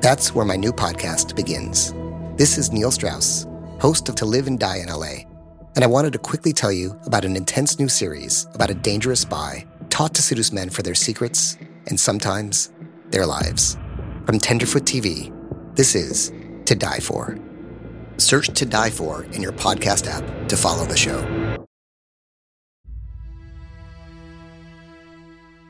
[0.00, 1.92] That's where my new podcast begins.
[2.38, 3.46] This is Neil Strauss,
[3.80, 5.26] host of To Live and Die in LA,
[5.76, 9.20] and I wanted to quickly tell you about an intense new series about a dangerous
[9.20, 12.70] spy taught to seduce men for their secrets and sometimes
[13.10, 13.76] their lives.
[14.24, 15.34] From Tenderfoot TV,
[15.76, 16.32] this is
[16.64, 17.38] To Die For.
[18.16, 21.39] Search To Die For in your podcast app to follow the show.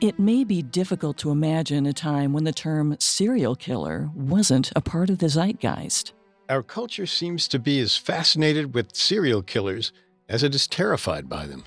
[0.01, 4.81] It may be difficult to imagine a time when the term serial killer wasn't a
[4.81, 6.13] part of the zeitgeist.
[6.49, 9.93] Our culture seems to be as fascinated with serial killers
[10.27, 11.65] as it is terrified by them.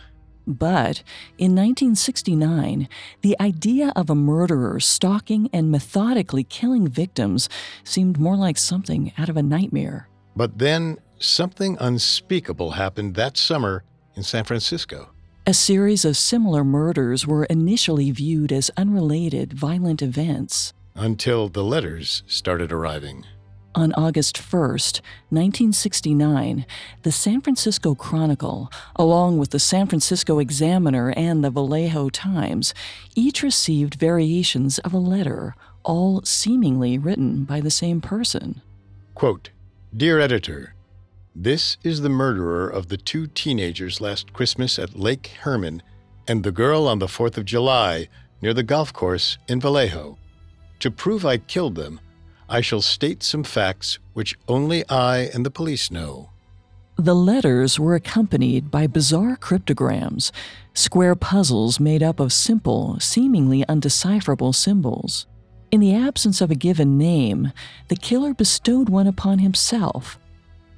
[0.48, 1.04] But
[1.38, 2.88] in 1969,
[3.22, 7.48] the idea of a murderer stalking and methodically killing victims
[7.84, 10.08] seemed more like something out of a nightmare.
[10.34, 13.84] But then something unspeakable happened that summer
[14.16, 15.13] in San Francisco.
[15.46, 20.72] A series of similar murders were initially viewed as unrelated violent events.
[20.94, 23.26] Until the letters started arriving.
[23.74, 26.64] On August 1st, 1969,
[27.02, 32.72] the San Francisco Chronicle, along with the San Francisco Examiner and the Vallejo Times,
[33.14, 38.62] each received variations of a letter, all seemingly written by the same person.
[39.14, 39.50] Quote
[39.94, 40.74] Dear editor,
[41.34, 45.82] this is the murderer of the two teenagers last Christmas at Lake Herman
[46.28, 48.08] and the girl on the 4th of July
[48.40, 50.16] near the golf course in Vallejo.
[50.78, 52.00] To prove I killed them,
[52.48, 56.30] I shall state some facts which only I and the police know.
[56.96, 60.30] The letters were accompanied by bizarre cryptograms,
[60.72, 65.26] square puzzles made up of simple, seemingly undecipherable symbols.
[65.72, 67.52] In the absence of a given name,
[67.88, 70.18] the killer bestowed one upon himself.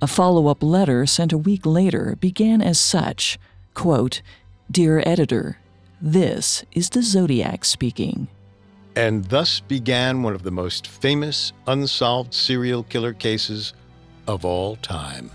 [0.02, 3.38] A follow up letter sent a week later began as such
[3.72, 4.20] quote,
[4.70, 5.58] Dear editor,
[6.02, 8.28] this is the Zodiac speaking.
[8.94, 13.72] And thus began one of the most famous unsolved serial killer cases
[14.26, 15.30] of all time.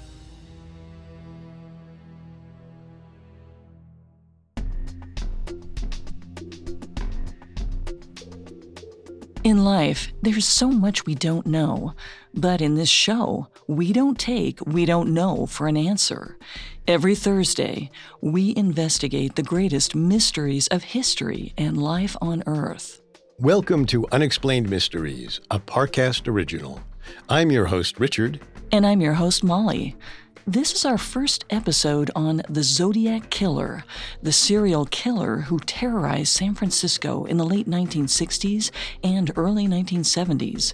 [9.44, 11.96] In life, there's so much we don't know.
[12.34, 16.38] But in this show, we don't take we don't know for an answer.
[16.90, 17.90] Every Thursday,
[18.20, 23.02] we investigate the greatest mysteries of history and life on Earth.
[23.40, 26.82] Welcome to Unexplained Mysteries, a Parcast original.
[27.30, 28.42] I'm your host, Richard.
[28.74, 29.96] And I'm your host, Molly.
[30.48, 33.84] This is our first episode on the Zodiac Killer,
[34.24, 38.72] the serial killer who terrorized San Francisco in the late 1960s
[39.04, 40.74] and early 1970s.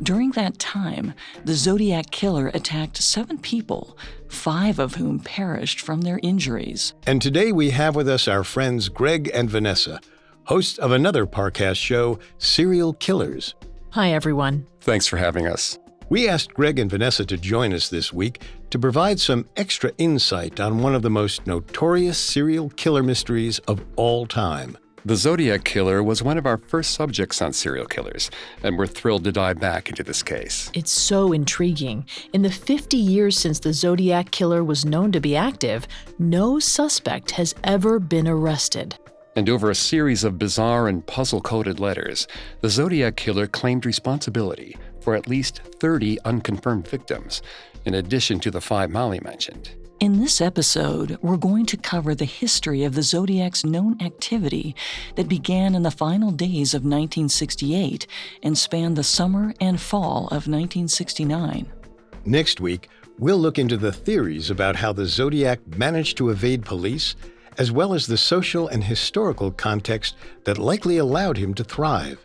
[0.00, 3.98] During that time, the Zodiac Killer attacked seven people,
[4.28, 6.94] five of whom perished from their injuries.
[7.04, 10.00] And today we have with us our friends Greg and Vanessa,
[10.44, 13.56] hosts of another Parcast show, Serial Killers.
[13.90, 14.66] Hi, everyone.
[14.80, 15.80] Thanks for having us.
[16.08, 20.60] We asked Greg and Vanessa to join us this week to provide some extra insight
[20.60, 24.78] on one of the most notorious serial killer mysteries of all time.
[25.04, 28.30] The Zodiac Killer was one of our first subjects on serial killers,
[28.62, 30.70] and we're thrilled to dive back into this case.
[30.74, 32.04] It's so intriguing.
[32.34, 37.30] In the 50 years since the Zodiac Killer was known to be active, no suspect
[37.32, 38.98] has ever been arrested.
[39.36, 42.28] And over a series of bizarre and puzzle coded letters,
[42.60, 47.40] the Zodiac Killer claimed responsibility for at least 30 unconfirmed victims,
[47.90, 49.70] in addition to the five Molly mentioned.
[49.98, 54.76] In this episode, we're going to cover the history of the Zodiac's known activity
[55.16, 58.06] that began in the final days of 1968
[58.44, 61.66] and spanned the summer and fall of 1969.
[62.24, 62.88] Next week,
[63.18, 67.16] we'll look into the theories about how the Zodiac managed to evade police,
[67.58, 70.14] as well as the social and historical context
[70.44, 72.24] that likely allowed him to thrive.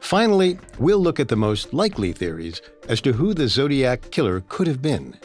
[0.00, 4.66] Finally, we'll look at the most likely theories as to who the Zodiac killer could
[4.66, 5.16] have been.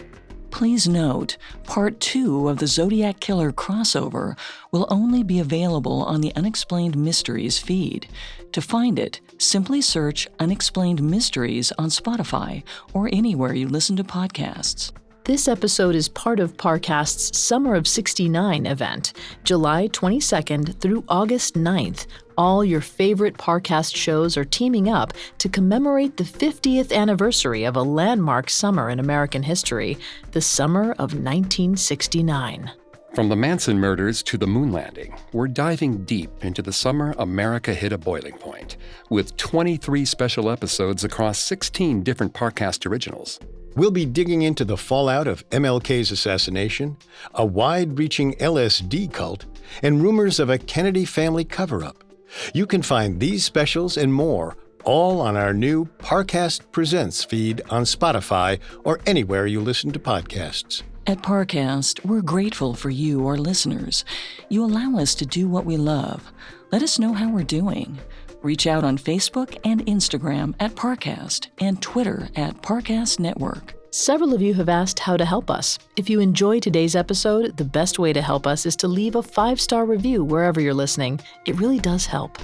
[0.49, 4.35] Please note, part two of the Zodiac Killer crossover
[4.71, 8.07] will only be available on the Unexplained Mysteries feed.
[8.53, 12.63] To find it, simply search Unexplained Mysteries on Spotify
[12.93, 14.91] or anywhere you listen to podcasts.
[15.25, 19.13] This episode is part of Parcast's Summer of 69 event,
[19.43, 22.07] July 22nd through August 9th.
[22.37, 27.81] All your favorite Parcast shows are teaming up to commemorate the 50th anniversary of a
[27.81, 29.97] landmark summer in American history,
[30.33, 32.69] the summer of 1969.
[33.15, 37.73] From the Manson murders to the moon landing, we're diving deep into the summer America
[37.73, 38.77] hit a boiling point,
[39.09, 43.39] with 23 special episodes across 16 different Parcast originals.
[43.75, 46.97] We'll be digging into the fallout of MLK's assassination,
[47.33, 49.45] a wide reaching LSD cult,
[49.81, 52.03] and rumors of a Kennedy family cover up.
[52.53, 57.83] You can find these specials and more all on our new Parcast Presents feed on
[57.83, 60.81] Spotify or anywhere you listen to podcasts.
[61.05, 64.05] At Parcast, we're grateful for you, our listeners.
[64.49, 66.31] You allow us to do what we love.
[66.71, 67.99] Let us know how we're doing.
[68.41, 73.76] Reach out on Facebook and Instagram at Parcast and Twitter at Parcast Network.
[73.91, 75.79] Several of you have asked how to help us.
[75.95, 79.23] If you enjoy today's episode, the best way to help us is to leave a
[79.23, 81.21] five star review wherever you're listening.
[81.45, 82.37] It really does help.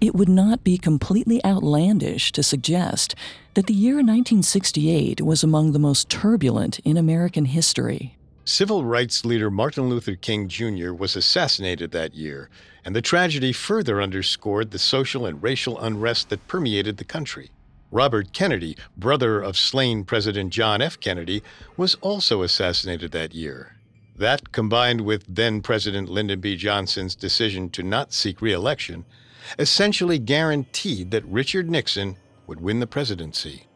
[0.00, 3.14] It would not be completely outlandish to suggest
[3.54, 8.16] that the year 1968 was among the most turbulent in American history.
[8.44, 10.92] Civil rights leader Martin Luther King Jr.
[10.92, 12.50] was assassinated that year,
[12.84, 17.52] and the tragedy further underscored the social and racial unrest that permeated the country.
[17.92, 20.98] Robert Kennedy, brother of slain President John F.
[20.98, 21.40] Kennedy,
[21.76, 23.76] was also assassinated that year.
[24.16, 26.56] That, combined with then President Lyndon B.
[26.56, 29.04] Johnson's decision to not seek re election,
[29.56, 32.16] essentially guaranteed that Richard Nixon
[32.48, 33.68] would win the presidency.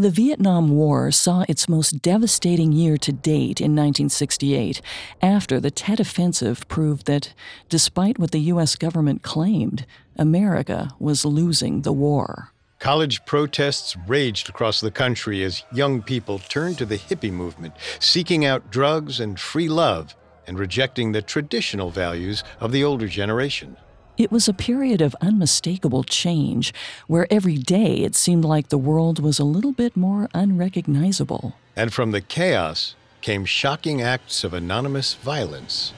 [0.00, 4.80] The Vietnam War saw its most devastating year to date in 1968
[5.20, 7.34] after the Tet Offensive proved that,
[7.68, 8.76] despite what the U.S.
[8.76, 9.84] government claimed,
[10.16, 12.50] America was losing the war.
[12.78, 18.46] College protests raged across the country as young people turned to the hippie movement, seeking
[18.46, 20.16] out drugs and free love
[20.46, 23.76] and rejecting the traditional values of the older generation.
[24.16, 26.74] It was a period of unmistakable change
[27.06, 31.56] where every day it seemed like the world was a little bit more unrecognizable.
[31.76, 35.92] And from the chaos came shocking acts of anonymous violence.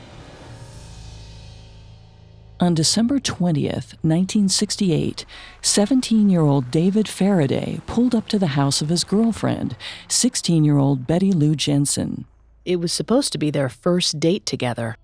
[2.62, 5.26] On December 20th, 1968,
[5.62, 9.74] 17 year old David Faraday pulled up to the house of his girlfriend,
[10.06, 12.24] 16 year old Betty Lou Jensen.
[12.64, 14.94] It was supposed to be their first date together.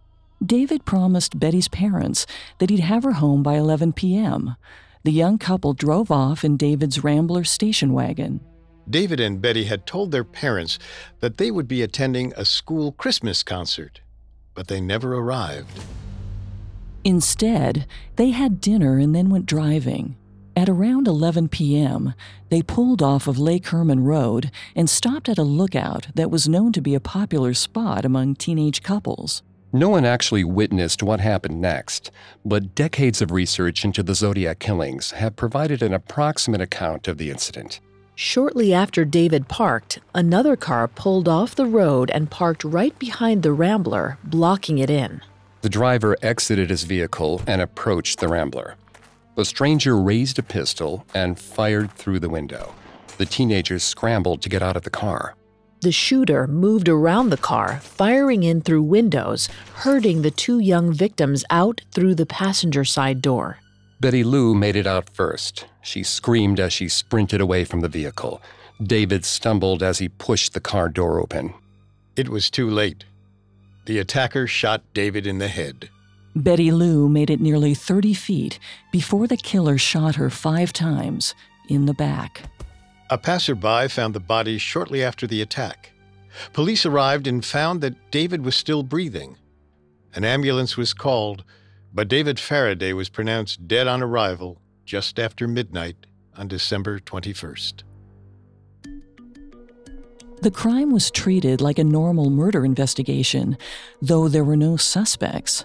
[0.44, 2.26] David promised Betty's parents
[2.58, 4.56] that he'd have her home by 11 p.m.
[5.02, 8.40] The young couple drove off in David's Rambler station wagon.
[8.88, 10.78] David and Betty had told their parents
[11.20, 14.00] that they would be attending a school Christmas concert,
[14.54, 15.80] but they never arrived.
[17.04, 17.86] Instead,
[18.16, 20.16] they had dinner and then went driving.
[20.56, 22.14] At around 11 p.m.,
[22.48, 26.72] they pulled off of Lake Herman Road and stopped at a lookout that was known
[26.72, 29.42] to be a popular spot among teenage couples.
[29.72, 32.10] No one actually witnessed what happened next,
[32.42, 37.30] but decades of research into the Zodiac killings have provided an approximate account of the
[37.30, 37.80] incident.
[38.14, 43.52] Shortly after David parked, another car pulled off the road and parked right behind the
[43.52, 45.20] Rambler, blocking it in.
[45.60, 48.76] The driver exited his vehicle and approached the Rambler.
[49.34, 52.74] The stranger raised a pistol and fired through the window.
[53.18, 55.34] The teenagers scrambled to get out of the car.
[55.80, 61.44] The shooter moved around the car, firing in through windows, herding the two young victims
[61.50, 63.58] out through the passenger side door.
[64.00, 65.66] Betty Lou made it out first.
[65.80, 68.42] She screamed as she sprinted away from the vehicle.
[68.82, 71.54] David stumbled as he pushed the car door open.
[72.16, 73.04] It was too late.
[73.86, 75.90] The attacker shot David in the head.
[76.34, 78.58] Betty Lou made it nearly 30 feet
[78.92, 81.34] before the killer shot her five times
[81.68, 82.42] in the back.
[83.10, 85.92] A passerby found the body shortly after the attack.
[86.52, 89.38] Police arrived and found that David was still breathing.
[90.14, 91.42] An ambulance was called,
[91.94, 97.82] but David Faraday was pronounced dead on arrival just after midnight on December 21st.
[100.42, 103.56] The crime was treated like a normal murder investigation,
[104.02, 105.64] though there were no suspects.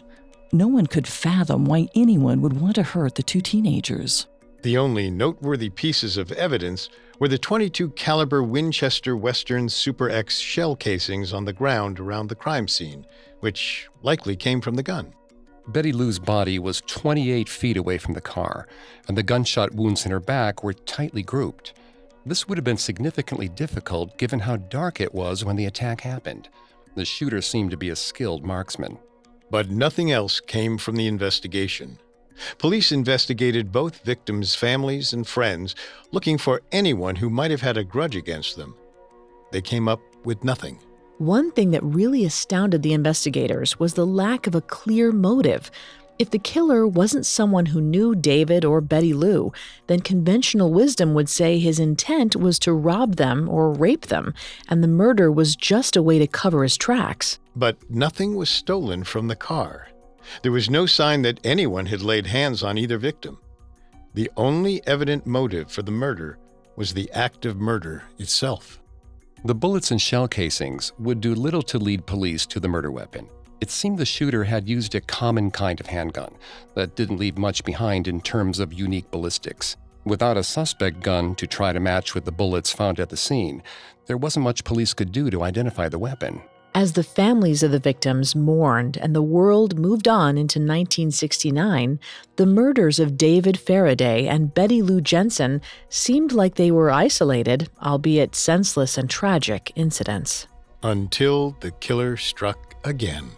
[0.52, 4.28] No one could fathom why anyone would want to hurt the two teenagers.
[4.64, 6.90] The only noteworthy pieces of evidence
[7.24, 12.36] were the 22 caliber Winchester Western Super X shell casings on the ground around the
[12.36, 13.06] crime scene,
[13.40, 15.14] which likely came from the gun.
[15.70, 18.68] Betty Lou's body was 28 feet away from the car,
[19.08, 21.72] and the gunshot wounds in her back were tightly grouped.
[22.26, 26.50] This would have been significantly difficult given how dark it was when the attack happened.
[26.96, 29.00] The shooter seemed to be a skilled marksman.
[29.50, 32.00] But nothing else came from the investigation.
[32.58, 35.76] Police investigated both victims' families and friends,
[36.12, 38.76] looking for anyone who might have had a grudge against them.
[39.52, 40.80] They came up with nothing.
[41.20, 45.70] One thing that really astounded the investigators was the lack of a clear motive.
[46.20, 49.52] If the killer wasn't someone who knew David or Betty Lou,
[49.88, 54.34] then conventional wisdom would say his intent was to rob them or rape them,
[54.68, 57.40] and the murder was just a way to cover his tracks.
[57.56, 59.88] But nothing was stolen from the car.
[60.42, 63.40] There was no sign that anyone had laid hands on either victim.
[64.14, 66.38] The only evident motive for the murder
[66.76, 68.80] was the act of murder itself.
[69.46, 73.28] The bullets and shell casings would do little to lead police to the murder weapon.
[73.60, 76.36] It seemed the shooter had used a common kind of handgun
[76.76, 79.78] that didn't leave much behind in terms of unique ballistics.
[80.06, 83.64] Without a suspect gun to try to match with the bullets found at the scene,
[84.06, 86.42] there wasn't much police could do to identify the weapon.
[86.76, 92.00] As the families of the victims mourned and the world moved on into 1969,
[92.36, 98.34] the murders of David Faraday and Betty Lou Jensen seemed like they were isolated, albeit
[98.34, 100.48] senseless and tragic, incidents.
[100.82, 103.30] Until the killer struck again.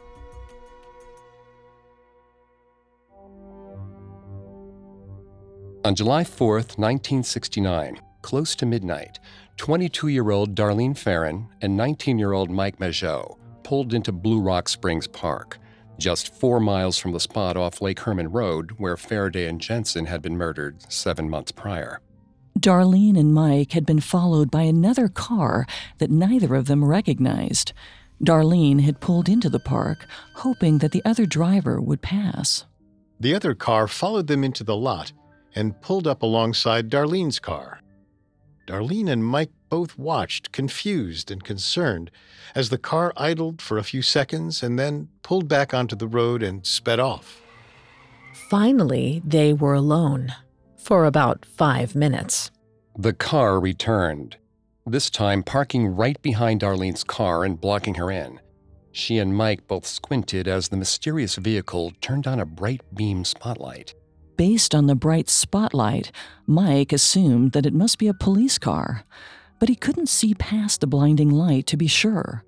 [5.83, 9.19] On July 4th, 1969, close to midnight,
[9.57, 14.67] 22 year old Darlene Ferrin and 19 year old Mike Mageau pulled into Blue Rock
[14.69, 15.57] Springs Park,
[15.97, 20.21] just four miles from the spot off Lake Herman Road where Faraday and Jensen had
[20.21, 22.00] been murdered seven months prior.
[22.59, 25.65] Darlene and Mike had been followed by another car
[25.97, 27.74] that neither of them recognized.
[28.24, 32.65] Darlene had pulled into the park, hoping that the other driver would pass.
[33.19, 35.12] The other car followed them into the lot
[35.53, 37.79] and pulled up alongside Darlene's car.
[38.65, 42.10] Darlene and Mike both watched, confused and concerned,
[42.55, 46.41] as the car idled for a few seconds and then pulled back onto the road
[46.41, 47.41] and sped off.
[48.50, 50.34] Finally, they were alone
[50.77, 52.51] for about five minutes.
[52.98, 54.38] The car returned,
[54.86, 58.39] this time parking right behind Darlene's car and blocking her in.
[58.91, 63.93] She and Mike both squinted as the mysterious vehicle turned on a bright beam spotlight.
[64.37, 66.11] Based on the bright spotlight,
[66.45, 69.05] Mike assumed that it must be a police car,
[69.59, 72.43] but he couldn't see past the blinding light to be sure.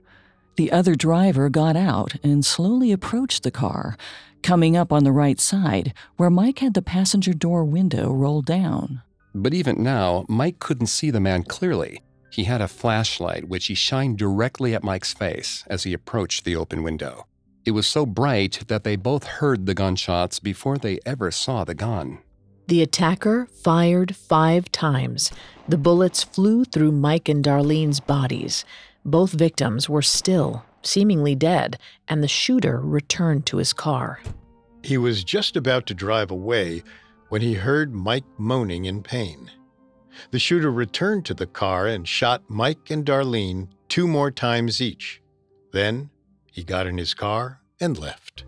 [0.57, 3.95] The other driver got out and slowly approached the car,
[4.43, 9.01] coming up on the right side where Mike had the passenger door window rolled down.
[9.33, 12.01] But even now, Mike couldn't see the man clearly.
[12.31, 16.55] He had a flashlight which he shined directly at Mike's face as he approached the
[16.55, 17.27] open window.
[17.67, 21.75] It was so bright that they both heard the gunshots before they ever saw the
[21.75, 22.19] gun.
[22.67, 25.33] The attacker fired five times.
[25.67, 28.63] The bullets flew through Mike and Darlene's bodies.
[29.03, 34.21] Both victims were still, seemingly dead, and the shooter returned to his car.
[34.81, 36.83] He was just about to drive away
[37.27, 39.51] when he heard Mike moaning in pain.
[40.31, 45.21] The shooter returned to the car and shot Mike and Darlene two more times each.
[45.73, 46.09] Then
[46.57, 48.43] he got in his car and left.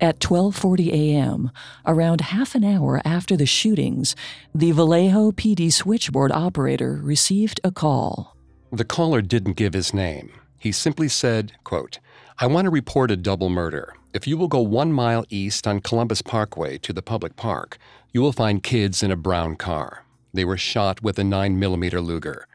[0.00, 1.52] At 12:40 a.m.,
[1.86, 4.16] around half an hour after the shootings,
[4.52, 8.36] the Vallejo PD switchboard operator received a call.
[8.72, 10.32] The caller didn't give his name.
[10.58, 12.00] He simply said, quote,
[12.40, 13.94] I want to report a double murder.
[14.12, 17.78] If you will go one mile east on Columbus Parkway to the public park,
[18.12, 20.04] you will find kids in a brown car.
[20.34, 22.48] They were shot with a 9mm Luger.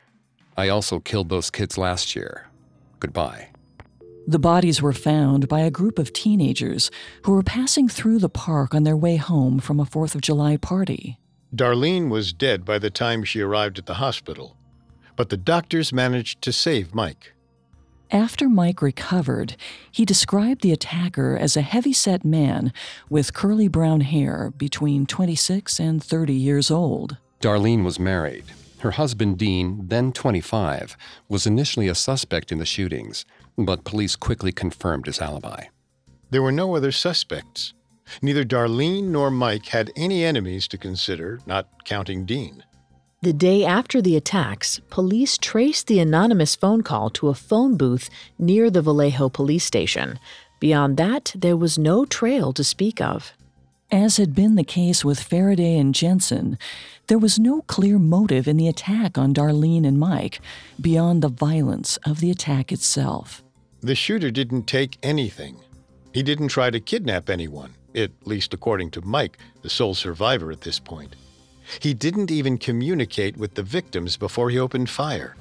[0.57, 2.50] I also killed those kids last year.
[3.01, 3.49] Goodbye.
[4.27, 6.91] The bodies were found by a group of teenagers
[7.23, 10.55] who were passing through the park on their way home from a 4th of July
[10.55, 11.17] party.
[11.53, 14.55] Darlene was dead by the time she arrived at the hospital,
[15.15, 17.33] but the doctors managed to save Mike.
[18.11, 19.55] After Mike recovered,
[19.91, 22.71] he described the attacker as a heavy-set man
[23.09, 27.17] with curly brown hair between 26 and 30 years old.
[27.41, 28.45] Darlene was married.
[28.81, 30.97] Her husband, Dean, then 25,
[31.29, 35.65] was initially a suspect in the shootings, but police quickly confirmed his alibi.
[36.31, 37.73] There were no other suspects.
[38.23, 42.63] Neither Darlene nor Mike had any enemies to consider, not counting Dean.
[43.21, 48.09] The day after the attacks, police traced the anonymous phone call to a phone booth
[48.39, 50.17] near the Vallejo police station.
[50.59, 53.33] Beyond that, there was no trail to speak of.
[53.91, 56.57] As had been the case with Faraday and Jensen,
[57.11, 60.39] there was no clear motive in the attack on Darlene and Mike
[60.79, 63.43] beyond the violence of the attack itself.
[63.81, 65.57] The shooter didn't take anything.
[66.13, 70.61] He didn't try to kidnap anyone, at least according to Mike, the sole survivor at
[70.61, 71.17] this point.
[71.81, 75.35] He didn't even communicate with the victims before he opened fire.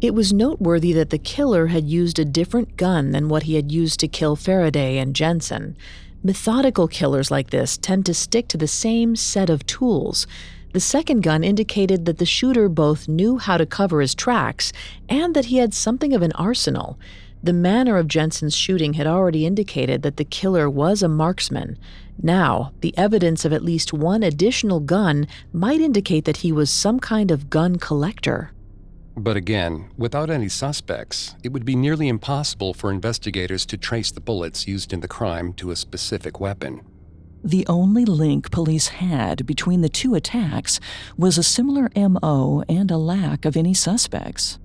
[0.00, 3.70] It was noteworthy that the killer had used a different gun than what he had
[3.70, 5.76] used to kill Faraday and Jensen.
[6.22, 10.26] Methodical killers like this tend to stick to the same set of tools.
[10.74, 14.70] The second gun indicated that the shooter both knew how to cover his tracks
[15.08, 16.98] and that he had something of an arsenal.
[17.42, 21.78] The manner of Jensen's shooting had already indicated that the killer was a marksman.
[22.22, 27.00] Now, the evidence of at least one additional gun might indicate that he was some
[27.00, 28.52] kind of gun collector.
[29.20, 34.20] But again, without any suspects, it would be nearly impossible for investigators to trace the
[34.20, 36.80] bullets used in the crime to a specific weapon.
[37.44, 40.80] The only link police had between the two attacks
[41.18, 44.58] was a similar MO and a lack of any suspects.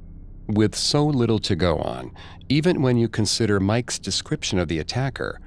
[0.48, 2.14] With so little to go on,
[2.48, 5.42] even when you consider Mike's description of the attacker,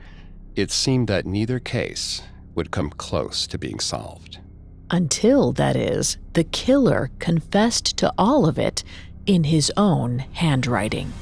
[0.55, 2.21] it seemed that neither case
[2.55, 4.39] would come close to being solved.
[4.91, 8.83] Until, that is, the killer confessed to all of it
[9.27, 11.13] in his own handwriting.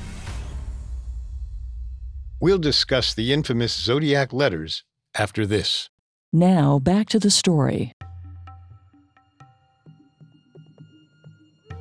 [2.41, 5.89] We'll discuss the infamous Zodiac letters after this.
[6.33, 7.93] Now, back to the story.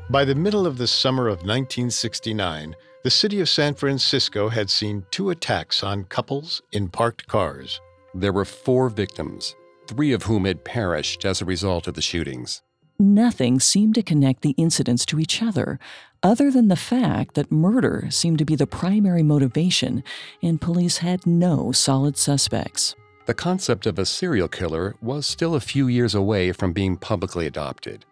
[0.09, 5.05] By the middle of the summer of 1969, the city of San Francisco had seen
[5.11, 7.79] two attacks on couples in parked cars.
[8.13, 9.55] There were four victims,
[9.87, 12.61] three of whom had perished as a result of the shootings.
[12.97, 15.79] Nothing seemed to connect the incidents to each other,
[16.23, 20.01] other than the fact that murder seemed to be the primary motivation,
[20.41, 22.95] and police had no solid suspects.
[23.25, 27.47] The concept of a serial killer was still a few years away from being publicly
[27.47, 28.05] adopted.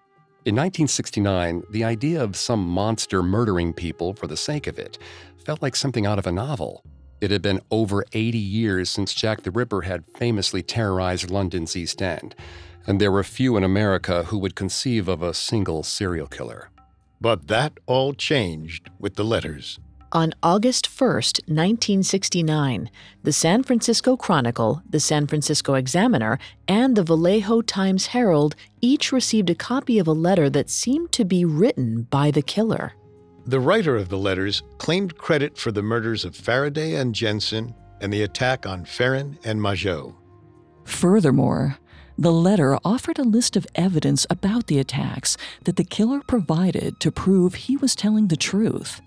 [0.46, 4.98] In 1969, the idea of some monster murdering people for the sake of it
[5.46, 6.84] felt like something out of a novel.
[7.24, 12.02] It had been over 80 years since Jack the Ripper had famously terrorized London's East
[12.02, 12.36] End,
[12.86, 16.70] and there were few in America who would conceive of a single serial killer.
[17.22, 19.80] But that all changed with the letters.
[20.12, 22.92] On August 1st, 1969,
[23.24, 29.50] the San Francisco Chronicle, the San Francisco Examiner, and the Vallejo Times Herald each received
[29.50, 32.96] a copy of a letter that seemed to be written by the killer.
[33.46, 38.12] The writer of the letters claimed credit for the murders of Faraday and Jensen and
[38.12, 40.16] the attack on Ferrin and Mageau.
[40.86, 41.78] Furthermore,
[42.18, 47.12] the letter offered a list of evidence about the attacks that the killer provided to
[47.12, 49.02] prove he was telling the truth.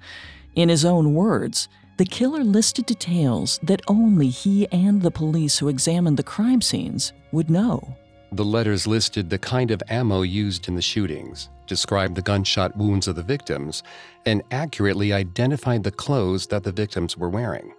[0.55, 5.69] In his own words, the killer listed details that only he and the police who
[5.69, 7.97] examined the crime scenes would know.
[8.33, 13.07] The letters listed the kind of ammo used in the shootings, described the gunshot wounds
[13.07, 13.83] of the victims,
[14.25, 17.73] and accurately identified the clothes that the victims were wearing.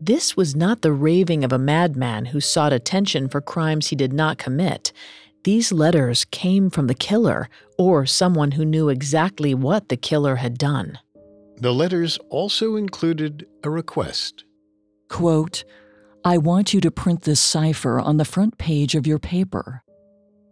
[0.00, 4.12] This was not the raving of a madman who sought attention for crimes he did
[4.12, 4.92] not commit.
[5.44, 10.58] These letters came from the killer or someone who knew exactly what the killer had
[10.58, 10.98] done.
[11.56, 14.44] The letters also included a request.
[15.08, 15.64] Quote,
[16.26, 19.82] I want you to print this cipher on the front page of your paper.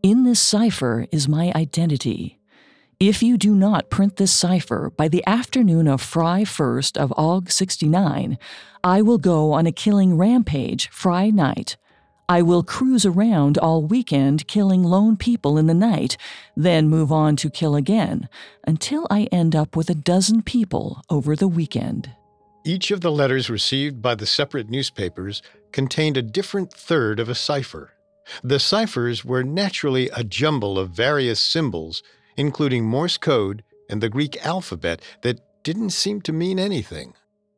[0.03, 2.39] In this cipher is my identity.
[3.01, 7.51] If you do not print this cipher by the afternoon of Fry 1st of Aug
[7.51, 8.37] 69,
[8.85, 11.79] I will go on a killing rampage Fry night.
[12.29, 16.19] I will cruise around all weekend killing lone people in the night,
[16.55, 18.29] then move on to kill again,
[18.67, 22.11] until I end up with a dozen people over the weekend.
[22.65, 27.35] Each of the letters received by the separate newspapers contained a different third of a
[27.35, 27.95] cipher.
[28.45, 32.05] The ciphers were naturally a jumble of various symbols,
[32.37, 37.15] including Morse code and the Greek alphabet that didn't seem to mean anything.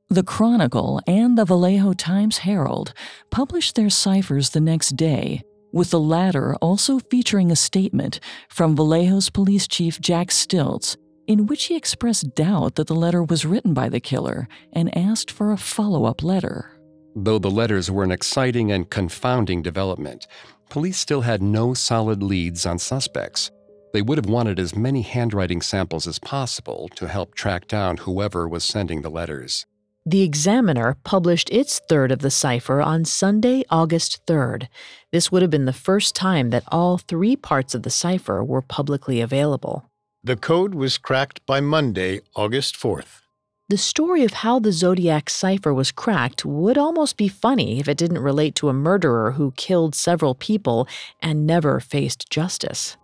[0.09, 2.95] The Chronicle and the Vallejo Times Herald
[3.31, 9.29] published their ciphers the next day, with the latter also featuring a statement from Vallejo's
[9.29, 13.89] police chief Jack Stiltz, in which he expressed doubt that the letter was written by
[13.89, 16.71] the killer and asked for a follow up letter.
[17.17, 20.27] Though the letters were an exciting and confounding development,
[20.69, 23.51] police still had no solid leads on suspects.
[23.93, 28.49] They would have wanted as many handwriting samples as possible to help track down whoever
[28.49, 29.65] was sending the letters.
[30.05, 34.69] The Examiner published its third of the cipher on Sunday, August 3rd.
[35.13, 38.61] This would have been the first time that all three parts of the cipher were
[38.61, 39.89] publicly available.
[40.27, 43.21] The code was cracked by Monday, August 4th.
[43.69, 47.99] The story of how the Zodiac cipher was cracked would almost be funny if it
[47.99, 50.89] didn't relate to a murderer who killed several people
[51.21, 52.97] and never faced justice.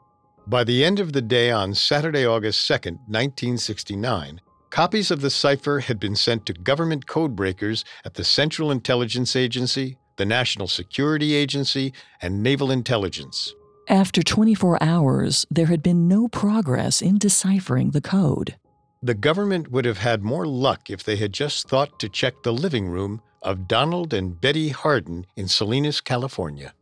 [0.47, 5.81] By the end of the day on Saturday, August 2nd, 1969, Copies of the cipher
[5.81, 11.93] had been sent to government codebreakers at the Central Intelligence Agency, the National Security Agency,
[12.23, 13.53] and Naval Intelligence.
[13.91, 18.55] After 24 hours, there had been no progress in deciphering the code.
[19.03, 22.53] The government would have had more luck if they had just thought to check the
[22.53, 26.73] living room of Donald and Betty Harden in Salinas, California.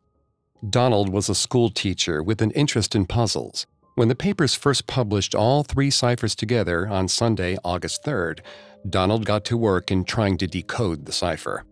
[0.68, 3.64] Donald was a school teacher with an interest in puzzles.
[3.94, 8.40] When the papers first published all three ciphers together on Sunday, August 3rd,
[8.86, 11.64] Donald got to work in trying to decode the cipher.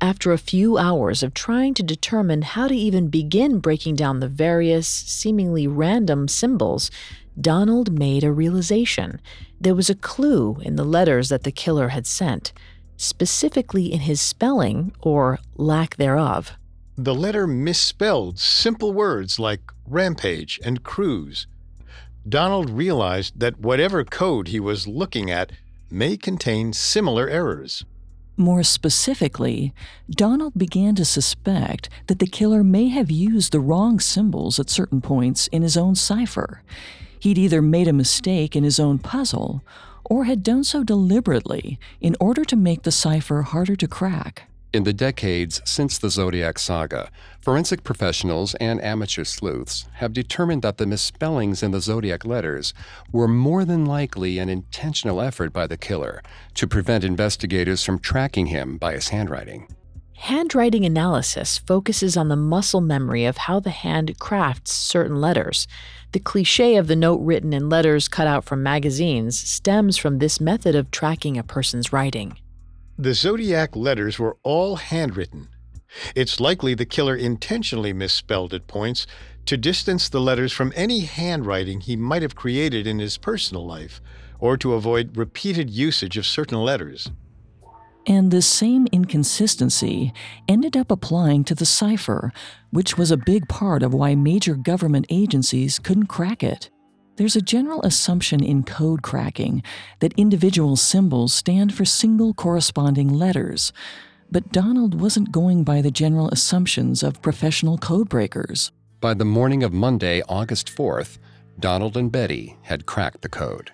[0.00, 4.28] After a few hours of trying to determine how to even begin breaking down the
[4.28, 6.90] various, seemingly random symbols,
[7.40, 9.20] Donald made a realization.
[9.58, 12.52] There was a clue in the letters that the killer had sent,
[12.98, 16.52] specifically in his spelling or lack thereof.
[16.96, 21.46] The letter misspelled simple words like rampage and cruise.
[22.28, 25.52] Donald realized that whatever code he was looking at
[25.90, 27.84] may contain similar errors.
[28.36, 29.72] More specifically,
[30.10, 35.00] Donald began to suspect that the killer may have used the wrong symbols at certain
[35.00, 36.62] points in his own cipher.
[37.18, 39.62] He'd either made a mistake in his own puzzle
[40.04, 44.48] or had done so deliberately in order to make the cipher harder to crack.
[44.76, 47.10] In the decades since the Zodiac saga,
[47.40, 52.74] forensic professionals and amateur sleuths have determined that the misspellings in the Zodiac letters
[53.10, 56.22] were more than likely an intentional effort by the killer
[56.56, 59.66] to prevent investigators from tracking him by his handwriting.
[60.12, 65.66] Handwriting analysis focuses on the muscle memory of how the hand crafts certain letters.
[66.12, 70.38] The cliche of the note written in letters cut out from magazines stems from this
[70.38, 72.36] method of tracking a person's writing.
[72.98, 75.48] The Zodiac letters were all handwritten.
[76.14, 79.06] It's likely the killer intentionally misspelled at points
[79.44, 84.00] to distance the letters from any handwriting he might have created in his personal life,
[84.38, 87.10] or to avoid repeated usage of certain letters.
[88.06, 90.14] And this same inconsistency
[90.48, 92.32] ended up applying to the cipher,
[92.70, 96.70] which was a big part of why major government agencies couldn't crack it.
[97.16, 99.62] There's a general assumption in code cracking
[100.00, 103.72] that individual symbols stand for single corresponding letters,
[104.30, 108.70] but Donald wasn't going by the general assumptions of professional codebreakers.
[109.00, 111.16] By the morning of Monday, August 4th,
[111.58, 113.72] Donald and Betty had cracked the code.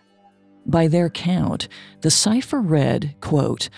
[0.64, 1.66] By their count,
[2.02, 3.68] the cipher read, quote,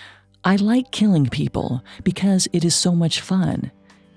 [0.43, 3.71] I like killing people because it is so much fun.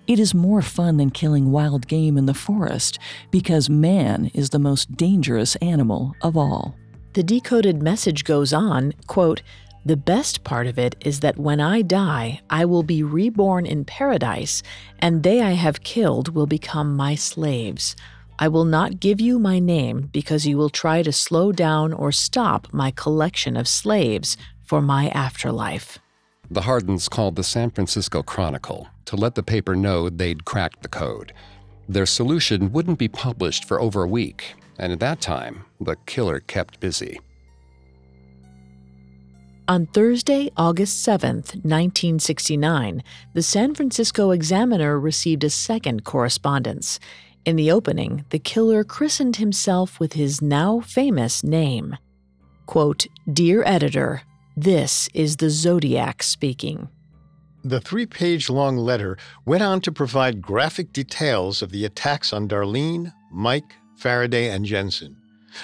[0.09, 2.99] It is more fun than killing wild game in the forest
[3.31, 6.75] because man is the most dangerous animal of all.
[7.13, 9.43] The decoded message goes on, quote,
[9.85, 13.85] the best part of it is that when I die, I will be reborn in
[13.85, 14.63] paradise,
[14.99, 17.95] and they I have killed will become my slaves.
[18.39, 22.13] I will not give you my name because you will try to slow down or
[22.13, 25.99] stop my collection of slaves for my afterlife.
[26.51, 30.89] The Hardens called the San Francisco Chronicle to let the paper know they'd cracked the
[30.89, 31.33] code.
[31.89, 36.41] Their solution wouldn't be published for over a week, and at that time, the killer
[36.41, 37.19] kept busy.
[39.67, 47.01] On Thursday, August 7, 1969, the San Francisco Examiner received a second correspondence.
[47.47, 51.97] In the opening, the killer christened himself with his now famous name.
[52.67, 54.21] Quote, Dear editor,
[54.55, 56.91] this is the Zodiac speaking.
[57.69, 62.49] The three page long letter went on to provide graphic details of the attacks on
[62.49, 65.19] Darlene, Mike, Faraday, and Jensen.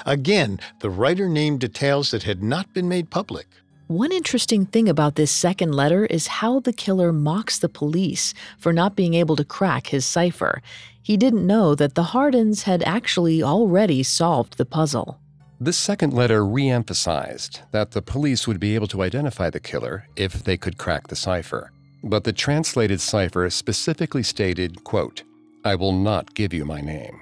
[0.04, 3.46] Again, the writer named details that had not been made public.
[3.86, 8.70] One interesting thing about this second letter is how the killer mocks the police for
[8.70, 10.60] not being able to crack his cipher.
[11.02, 15.20] He didn't know that the Hardens had actually already solved the puzzle.
[15.58, 20.06] This second letter re emphasized that the police would be able to identify the killer
[20.16, 21.70] if they could crack the cipher.
[22.04, 25.22] But the translated cipher specifically stated, quote,
[25.64, 27.18] I will not give you my name.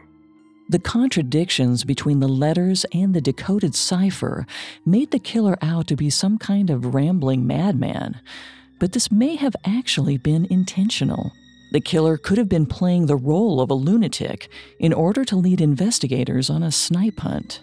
[0.69, 4.45] The contradictions between the letters and the decoded cipher
[4.85, 8.21] made the killer out to be some kind of rambling madman.
[8.81, 11.31] But this may have actually been intentional.
[11.71, 14.49] The killer could have been playing the role of a lunatic
[14.81, 17.61] in order to lead investigators on a snipe hunt.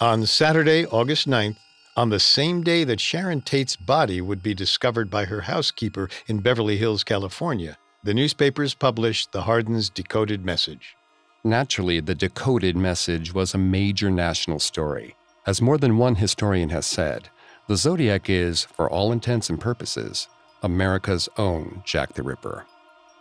[0.00, 1.56] On Saturday, August 9th,
[1.96, 6.40] on the same day that Sharon Tate's body would be discovered by her housekeeper in
[6.40, 10.94] Beverly Hills, California, the newspapers published the Hardens decoded message.
[11.42, 15.16] Naturally, the decoded message was a major national story.
[15.46, 17.30] As more than one historian has said,
[17.68, 20.28] the Zodiac is, for all intents and purposes,
[20.62, 22.66] America's own Jack the Ripper.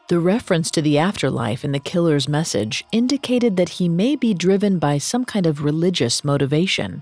[0.07, 4.77] The reference to the afterlife in the killer's message indicated that he may be driven
[4.77, 7.01] by some kind of religious motivation.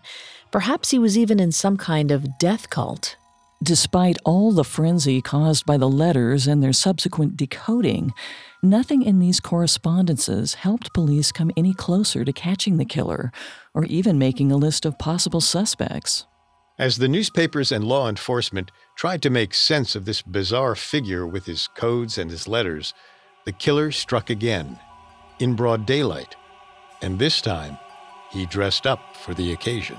[0.53, 3.17] Perhaps he was even in some kind of death cult.
[3.63, 8.13] Despite all the frenzy caused by the letters and their subsequent decoding,
[8.61, 13.31] nothing in these correspondences helped police come any closer to catching the killer
[13.73, 16.27] or even making a list of possible suspects.
[16.77, 21.47] As the newspapers and law enforcement tried to make sense of this bizarre figure with
[21.47, 22.93] his codes and his letters,
[23.45, 24.79] the killer struck again,
[25.39, 26.35] in broad daylight,
[27.01, 27.79] and this time
[28.29, 29.97] he dressed up for the occasion.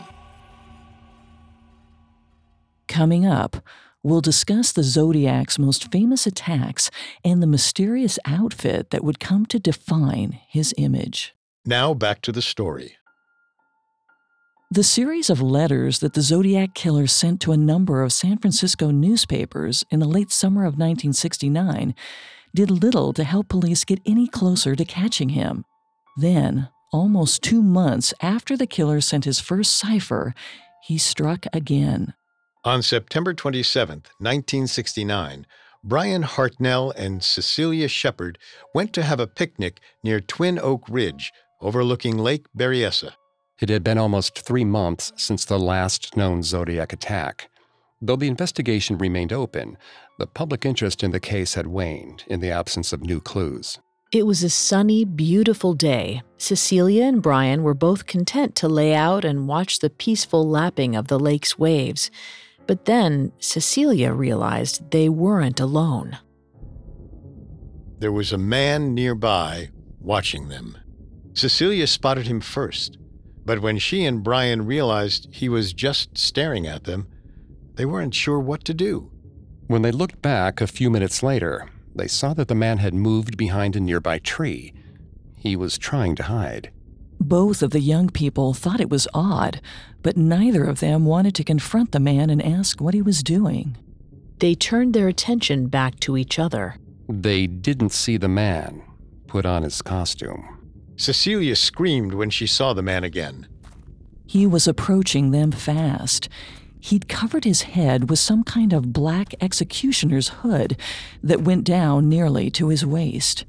[2.88, 3.56] Coming up,
[4.02, 6.90] we'll discuss the Zodiac's most famous attacks
[7.24, 11.34] and the mysterious outfit that would come to define his image.
[11.64, 12.96] Now back to the story.
[14.70, 18.90] The series of letters that the Zodiac Killer sent to a number of San Francisco
[18.90, 21.94] newspapers in the late summer of 1969
[22.54, 25.64] did little to help police get any closer to catching him.
[26.16, 30.34] Then, almost two months after the killer sent his first cipher,
[30.82, 32.14] he struck again.
[32.66, 35.46] On September 27, 1969,
[35.82, 38.38] Brian Hartnell and Cecilia Shepard
[38.74, 43.12] went to have a picnic near Twin Oak Ridge, overlooking Lake Berryessa.
[43.60, 47.50] It had been almost three months since the last known Zodiac attack.
[48.00, 49.76] Though the investigation remained open,
[50.18, 53.78] the public interest in the case had waned in the absence of new clues.
[54.10, 56.22] It was a sunny, beautiful day.
[56.38, 61.08] Cecilia and Brian were both content to lay out and watch the peaceful lapping of
[61.08, 62.10] the lake's waves.
[62.66, 66.18] But then Cecilia realized they weren't alone.
[67.98, 70.76] There was a man nearby watching them.
[71.34, 72.98] Cecilia spotted him first,
[73.44, 77.08] but when she and Brian realized he was just staring at them,
[77.74, 79.10] they weren't sure what to do.
[79.66, 83.36] When they looked back a few minutes later, they saw that the man had moved
[83.36, 84.72] behind a nearby tree.
[85.36, 86.70] He was trying to hide.
[87.20, 89.60] Both of the young people thought it was odd,
[90.02, 93.76] but neither of them wanted to confront the man and ask what he was doing.
[94.38, 96.76] They turned their attention back to each other.
[97.08, 98.82] They didn't see the man
[99.26, 100.58] put on his costume.
[100.96, 103.48] Cecilia screamed when she saw the man again.
[104.26, 106.28] He was approaching them fast.
[106.78, 110.76] He'd covered his head with some kind of black executioner's hood
[111.22, 113.44] that went down nearly to his waist.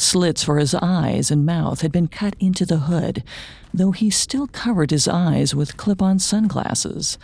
[0.00, 3.22] Slits for his eyes and mouth had been cut into the hood,
[3.74, 7.18] though he still covered his eyes with clip on sunglasses.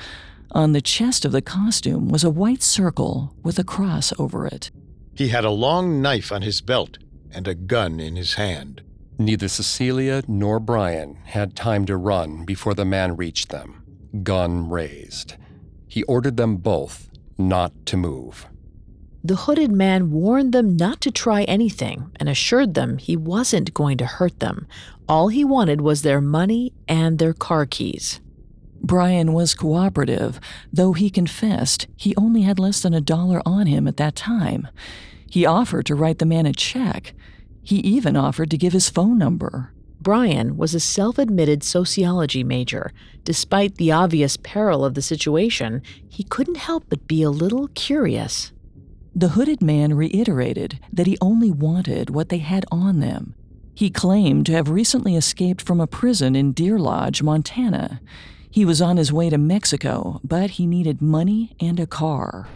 [0.52, 4.70] On the chest of the costume was a white circle with a cross over it.
[5.14, 6.98] He had a long knife on his belt
[7.30, 8.82] and a gun in his hand.
[9.18, 13.84] Neither Cecilia nor Brian had time to run before the man reached them,
[14.22, 15.36] gun raised.
[15.88, 17.08] He ordered them both
[17.38, 18.46] not to move.
[19.26, 23.98] The hooded man warned them not to try anything and assured them he wasn't going
[23.98, 24.68] to hurt them.
[25.08, 28.20] All he wanted was their money and their car keys.
[28.80, 30.38] Brian was cooperative,
[30.72, 34.68] though he confessed he only had less than a dollar on him at that time.
[35.28, 37.12] He offered to write the man a check.
[37.64, 39.72] He even offered to give his phone number.
[40.00, 42.92] Brian was a self admitted sociology major.
[43.24, 48.52] Despite the obvious peril of the situation, he couldn't help but be a little curious.
[49.18, 53.35] The hooded man reiterated that he only wanted what they had on them.
[53.74, 58.02] He claimed to have recently escaped from a prison in Deer Lodge, Montana.
[58.50, 62.46] He was on his way to Mexico, but he needed money and a car.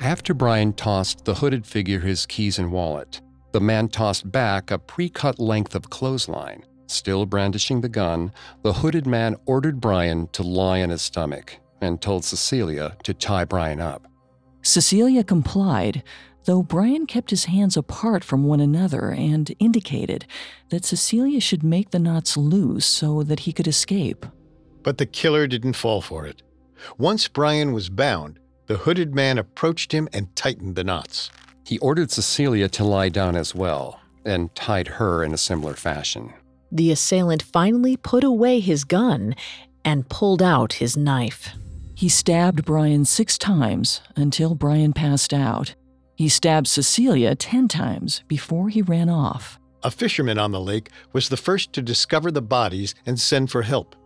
[0.00, 3.20] After Brian tossed the hooded figure his keys and wallet,
[3.52, 6.64] the man tossed back a pre cut length of clothesline.
[6.88, 8.32] Still brandishing the gun,
[8.62, 13.44] the hooded man ordered Brian to lie on his stomach and told Cecilia to tie
[13.44, 14.08] Brian up.
[14.66, 16.02] Cecilia complied,
[16.44, 20.26] though Brian kept his hands apart from one another and indicated
[20.70, 24.26] that Cecilia should make the knots loose so that he could escape.
[24.82, 26.42] But the killer didn't fall for it.
[26.98, 31.30] Once Brian was bound, the hooded man approached him and tightened the knots.
[31.64, 36.32] He ordered Cecilia to lie down as well and tied her in a similar fashion.
[36.72, 39.36] The assailant finally put away his gun
[39.84, 41.54] and pulled out his knife.
[41.96, 45.74] He stabbed Brian six times until Brian passed out.
[46.14, 49.58] He stabbed Cecilia ten times before he ran off.
[49.82, 53.62] A fisherman on the lake was the first to discover the bodies and send for
[53.62, 53.96] help.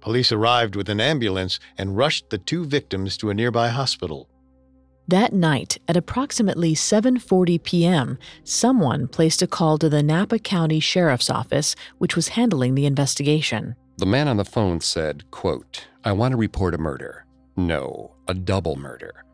[0.00, 4.28] Police arrived with an ambulance and rushed the two victims to a nearby hospital.
[5.08, 11.28] That night, at approximately 7:40 p.m., someone placed a call to the Napa County Sheriff's
[11.28, 13.74] Office, which was handling the investigation.
[13.96, 17.23] The man on the phone said, quote, I want to report a murder.
[17.56, 19.24] No, a double murder.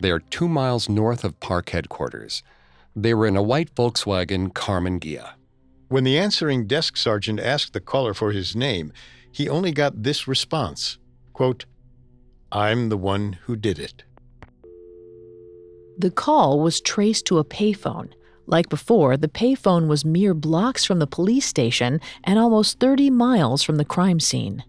[0.00, 2.42] They are two miles north of park headquarters.
[2.96, 5.32] They were in a white Volkswagen Karmann Ghia.
[5.88, 8.92] When the answering desk sergeant asked the caller for his name,
[9.32, 10.98] he only got this response
[11.32, 11.64] quote,
[12.52, 14.02] I'm the one who did it.
[15.96, 18.12] The call was traced to a payphone.
[18.46, 23.62] Like before, the payphone was mere blocks from the police station and almost 30 miles
[23.62, 24.64] from the crime scene.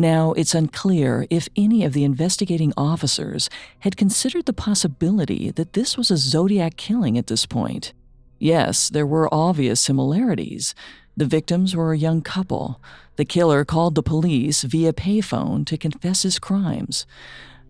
[0.00, 5.98] Now, it's unclear if any of the investigating officers had considered the possibility that this
[5.98, 7.92] was a Zodiac killing at this point.
[8.38, 10.72] Yes, there were obvious similarities.
[11.16, 12.80] The victims were a young couple.
[13.16, 17.04] The killer called the police via payphone to confess his crimes.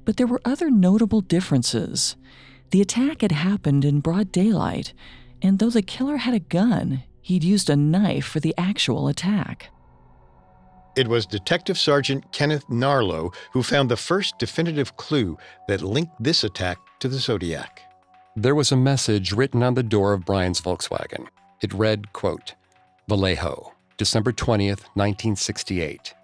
[0.04, 2.14] But there were other notable differences.
[2.72, 4.92] The attack had happened in broad daylight,
[5.40, 9.70] and though the killer had a gun, he'd used a knife for the actual attack.
[10.96, 16.44] It was Detective Sergeant Kenneth Narlow who found the first definitive clue that linked this
[16.44, 17.82] attack to the Zodiac.
[18.34, 21.26] There was a message written on the door of Brian's Volkswagen.
[21.60, 22.54] It read, quote,
[23.08, 26.14] Vallejo, December 20th, 1968,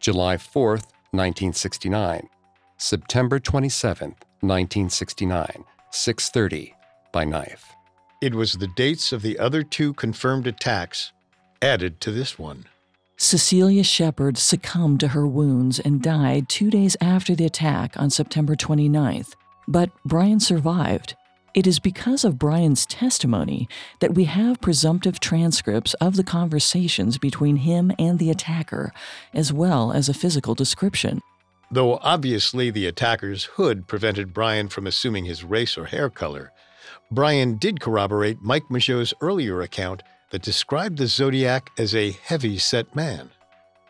[0.00, 2.28] July 4th, 1969,
[2.76, 6.74] September 27th, 1969, 6:30
[7.12, 7.72] by knife.
[8.20, 11.12] It was the dates of the other two confirmed attacks
[11.60, 12.66] added to this one.
[13.22, 18.56] Cecilia Shepard succumbed to her wounds and died two days after the attack on September
[18.56, 19.34] 29th,
[19.68, 21.14] but Brian survived.
[21.54, 23.68] It is because of Brian's testimony
[24.00, 28.92] that we have presumptive transcripts of the conversations between him and the attacker,
[29.32, 31.20] as well as a physical description.
[31.70, 36.50] Though obviously the attacker's hood prevented Brian from assuming his race or hair color,
[37.12, 42.96] Brian did corroborate Mike Mageau's earlier account that described the Zodiac as a heavy set
[42.96, 43.30] man.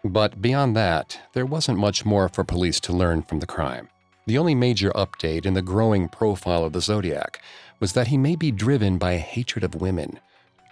[0.04, 3.88] But beyond that, there wasn't much more for police to learn from the crime.
[4.26, 7.40] The only major update in the growing profile of the Zodiac
[7.78, 10.18] was that he may be driven by a hatred of women.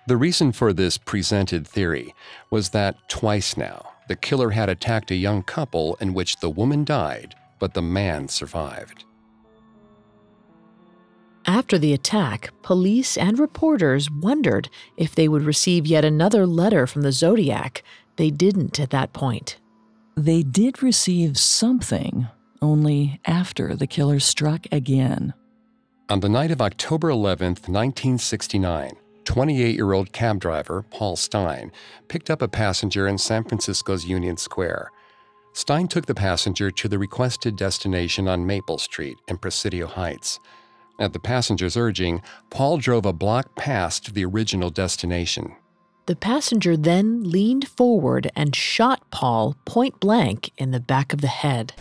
[0.06, 2.14] The reason for this presented theory
[2.50, 6.84] was that twice now, the killer had attacked a young couple in which the woman
[6.84, 9.04] died, but the man survived.
[11.46, 17.02] After the attack, police and reporters wondered if they would receive yet another letter from
[17.02, 17.82] the Zodiac.
[18.16, 19.58] They didn't at that point.
[20.16, 22.28] They did receive something,
[22.60, 25.32] only after the killer struck again.
[26.10, 28.92] On the night of October 11, 1969,
[29.24, 31.70] 28 year old cab driver Paul Stine
[32.08, 34.90] picked up a passenger in San Francisco's Union Square.
[35.52, 40.38] Stine took the passenger to the requested destination on Maple Street in Presidio Heights.
[41.00, 45.56] At the passenger's urging, Paul drove a block past the original destination.
[46.04, 51.26] The passenger then leaned forward and shot Paul point blank in the back of the
[51.26, 51.72] head.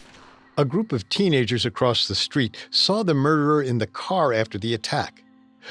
[0.58, 4.74] A group of teenagers across the street saw the murderer in the car after the
[4.74, 5.22] attack.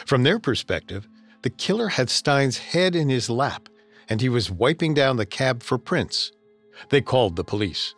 [0.06, 1.08] From their perspective,
[1.42, 3.68] the killer had Stine's head in his lap,
[4.08, 6.32] and he was wiping down the cab for prints.
[6.90, 7.94] They called the police.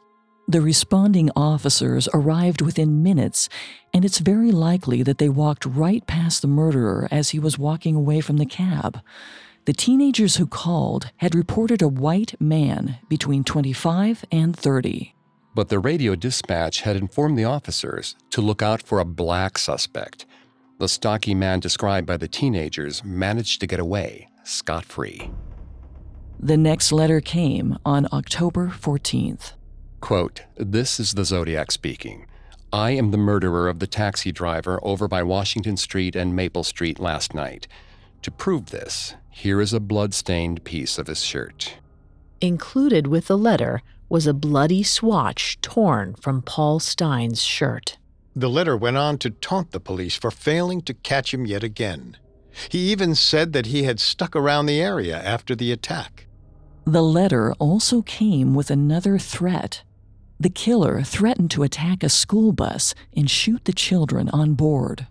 [0.51, 3.49] The responding officers arrived within minutes,
[3.95, 7.95] and it's very likely that they walked right past the murderer as he was walking
[7.95, 9.01] away from the cab.
[9.67, 15.15] The teenagers who called had reported a white man between 25 and 30.
[15.55, 20.27] But the radio dispatch had informed the officers to look out for a black suspect.
[20.81, 25.31] The stocky man described by the teenagers managed to get away scot free.
[26.41, 29.53] The next letter came on October 14th.
[30.01, 32.27] Quote, This is the Zodiac speaking.
[32.73, 36.99] I am the murderer of the taxi driver over by Washington Street and Maple Street
[36.99, 37.67] last night.
[38.23, 41.79] To prove this, here is a blood-stained piece of his shirt.
[42.41, 47.99] Included with the letter was a bloody swatch torn from Paul Stine's shirt.
[48.35, 52.17] The letter went on to taunt the police for failing to catch him yet again.
[52.69, 56.27] He even said that he had stuck around the area after the attack.
[56.85, 59.83] The letter also came with another threat.
[60.41, 65.07] The killer threatened to attack a school bus and shoot the children on board.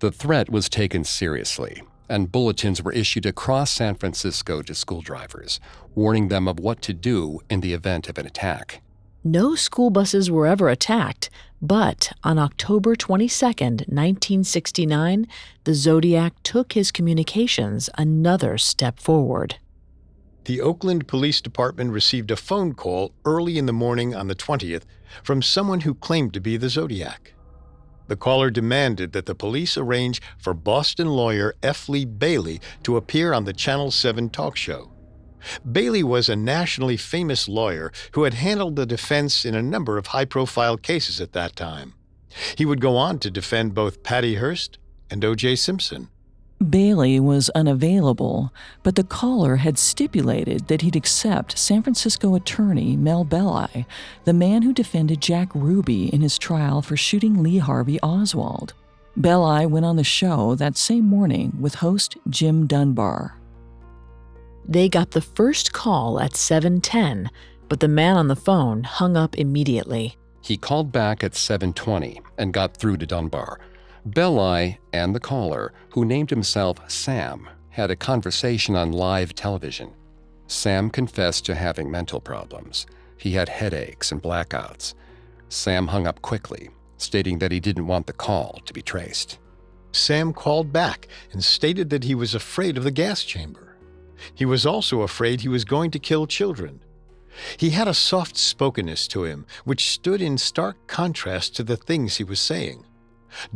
[0.00, 5.60] The threat was taken seriously, and bulletins were issued across San Francisco to school drivers,
[5.94, 8.82] warning them of what to do in the event of an attack.
[9.22, 11.30] No school buses were ever attacked,
[11.60, 15.28] but on October 22, 1969,
[15.62, 19.58] the Zodiac took his communications another step forward.
[20.44, 24.82] The Oakland Police Department received a phone call early in the morning on the 20th
[25.22, 27.34] from someone who claimed to be the Zodiac.
[28.08, 31.88] The caller demanded that the police arrange for Boston lawyer F.
[31.88, 34.90] Lee Bailey to appear on the Channel 7 talk show.
[35.70, 40.08] Bailey was a nationally famous lawyer who had handled the defense in a number of
[40.08, 41.94] high profile cases at that time.
[42.56, 44.78] He would go on to defend both Patty Hearst
[45.08, 45.56] and O.J.
[45.56, 46.08] Simpson.
[46.62, 48.52] Bailey was unavailable,
[48.82, 53.86] but the caller had stipulated that he'd accept San Francisco attorney Mel Belli,
[54.24, 58.74] the man who defended Jack Ruby in his trial for shooting Lee Harvey Oswald.
[59.16, 63.38] Belli went on the show that same morning with host Jim Dunbar.
[64.66, 67.28] They got the first call at 7:10,
[67.68, 70.16] but the man on the phone hung up immediately.
[70.40, 73.60] He called back at 7:20 and got through to Dunbar.
[74.04, 79.92] Belli and the caller, who named himself Sam, had a conversation on live television.
[80.48, 82.86] Sam confessed to having mental problems.
[83.16, 84.94] He had headaches and blackouts.
[85.48, 89.38] Sam hung up quickly, stating that he didn't want the call to be traced.
[89.92, 93.76] Sam called back and stated that he was afraid of the gas chamber.
[94.34, 96.82] He was also afraid he was going to kill children.
[97.56, 102.16] He had a soft spokenness to him, which stood in stark contrast to the things
[102.16, 102.84] he was saying.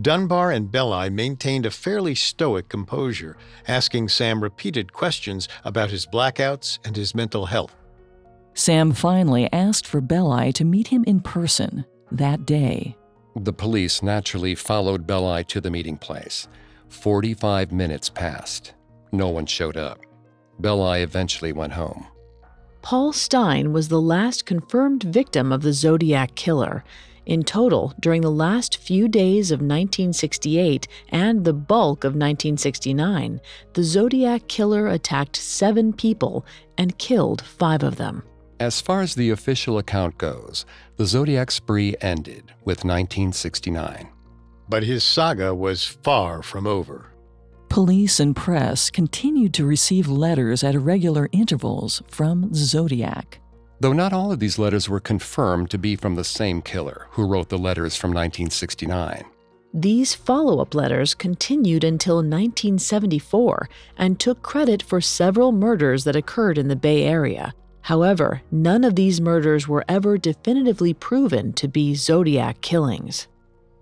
[0.01, 3.37] Dunbar and Belli maintained a fairly stoic composure,
[3.68, 7.74] asking Sam repeated questions about his blackouts and his mental health.
[8.55, 12.97] Sam finally asked for Belli to meet him in person that day.
[13.35, 16.49] The police naturally followed Belli to the meeting place.
[16.89, 18.72] 45 minutes passed.
[19.12, 20.01] No one showed up.
[20.59, 22.07] Belli eventually went home.
[22.81, 26.85] Paul Stine was the last confirmed victim of the Zodiac killer.
[27.27, 33.41] In total, during the last few days of 1968 and the bulk of 1969,
[33.72, 36.47] the Zodiac killer attacked seven people
[36.79, 38.22] and killed five of them.
[38.61, 40.64] As far as the official account goes,
[40.97, 44.09] the Zodiac spree ended with 1969.
[44.68, 47.12] But his saga was far from over.
[47.68, 53.41] Police and press continued to receive letters at irregular intervals from Zodiac.
[53.81, 57.27] Though not all of these letters were confirmed to be from the same killer who
[57.27, 59.24] wrote the letters from 1969.
[59.74, 63.68] These follow up letters continued until 1974
[63.99, 67.53] and took credit for several murders that occurred in the Bay Area.
[67.83, 73.29] However, none of these murders were ever definitively proven to be Zodiac killings.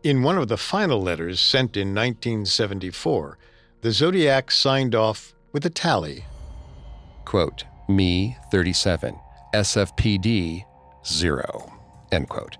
[0.02, 3.38] In one of the final letters sent in 1974,
[3.82, 6.24] the Zodiac signed off with a tally.
[7.24, 9.16] Quote, me 37,
[9.54, 10.64] SFPD
[11.06, 11.72] 0.
[12.10, 12.56] End quote.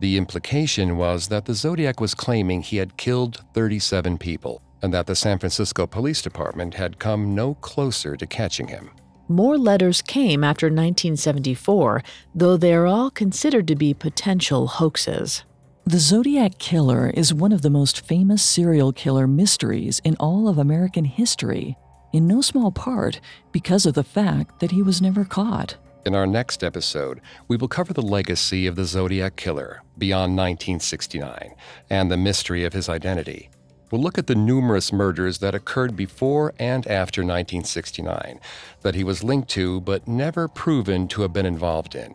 [0.00, 5.06] The implication was that the Zodiac was claiming he had killed 37 people and that
[5.06, 8.90] the San Francisco Police Department had come no closer to catching him.
[9.28, 12.02] More letters came after 1974,
[12.34, 15.44] though they are all considered to be potential hoaxes.
[15.84, 20.56] The Zodiac Killer is one of the most famous serial killer mysteries in all of
[20.56, 21.76] American history,
[22.14, 23.20] in no small part
[23.52, 25.76] because of the fact that he was never caught.
[26.06, 31.54] In our next episode, we will cover the legacy of the Zodiac Killer beyond 1969
[31.90, 33.50] and the mystery of his identity.
[33.90, 38.40] We'll look at the numerous murders that occurred before and after 1969
[38.80, 42.14] that he was linked to but never proven to have been involved in.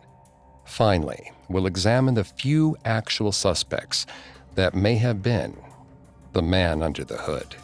[0.64, 4.04] Finally, we'll examine the few actual suspects
[4.56, 5.56] that may have been
[6.32, 7.54] the man under the hood.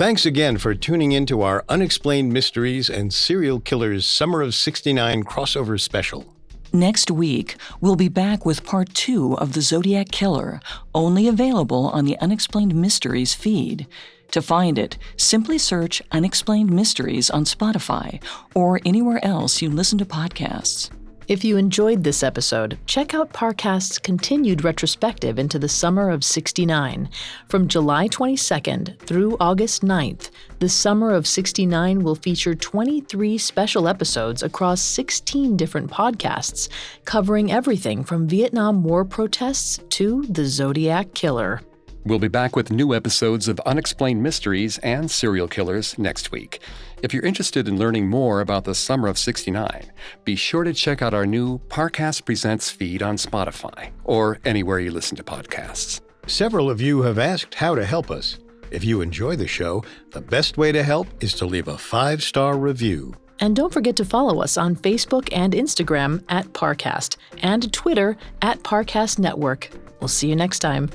[0.00, 5.24] Thanks again for tuning in to our Unexplained Mysteries and Serial Killers Summer of 69
[5.24, 6.34] crossover special.
[6.72, 10.62] Next week, we'll be back with part two of The Zodiac Killer,
[10.94, 13.86] only available on the Unexplained Mysteries feed.
[14.30, 18.22] To find it, simply search Unexplained Mysteries on Spotify
[18.54, 20.88] or anywhere else you listen to podcasts.
[21.30, 27.08] If you enjoyed this episode, check out Parcast's continued retrospective into the summer of 69.
[27.46, 34.42] From July 22nd through August 9th, the summer of 69 will feature 23 special episodes
[34.42, 36.68] across 16 different podcasts,
[37.04, 41.60] covering everything from Vietnam War protests to the Zodiac Killer.
[42.04, 46.60] We'll be back with new episodes of Unexplained Mysteries and Serial Killers next week.
[47.02, 49.92] If you're interested in learning more about the summer of 69,
[50.24, 54.90] be sure to check out our new Parcast Presents feed on Spotify or anywhere you
[54.90, 56.00] listen to podcasts.
[56.26, 58.38] Several of you have asked how to help us.
[58.70, 62.22] If you enjoy the show, the best way to help is to leave a five
[62.22, 63.14] star review.
[63.40, 68.62] And don't forget to follow us on Facebook and Instagram at Parcast and Twitter at
[68.62, 69.70] Parcast Network.
[70.00, 70.90] We'll see you next time.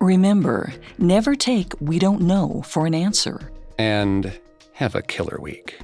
[0.00, 3.52] Remember, never take we don't know for an answer.
[3.78, 4.40] And
[4.72, 5.78] have a killer week.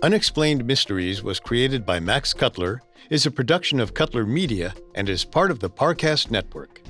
[0.00, 5.24] Unexplained Mysteries was created by Max Cutler, is a production of Cutler Media, and is
[5.24, 6.82] part of the Parcast Network.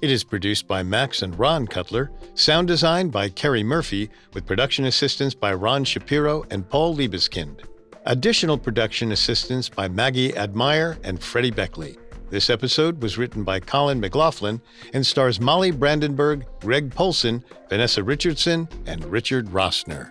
[0.00, 4.86] It is produced by Max and Ron Cutler, sound design by Kerry Murphy, with production
[4.86, 7.60] assistance by Ron Shapiro and Paul Liebeskind.
[8.06, 11.96] Additional production assistance by Maggie Admire and Freddie Beckley.
[12.34, 14.60] This episode was written by Colin McLaughlin
[14.92, 20.10] and stars Molly Brandenburg, Greg Polcyn, Vanessa Richardson, and Richard Rossner.